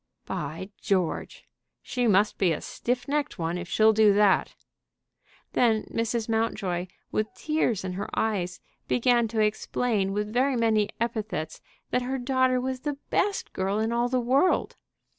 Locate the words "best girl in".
13.11-13.91